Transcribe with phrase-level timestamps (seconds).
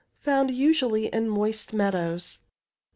[0.25, 2.39] Fomid usually in moist meadows.